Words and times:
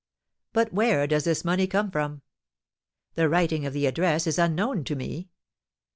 But 0.51 0.73
where 0.73 1.05
does 1.05 1.25
this 1.25 1.45
money 1.45 1.67
come 1.67 1.91
from? 1.91 2.23
The 3.13 3.29
writing 3.29 3.67
of 3.67 3.73
the 3.73 3.85
address 3.85 4.25
is 4.25 4.39
unknown 4.39 4.83
to 4.85 4.95
me. 4.95 5.29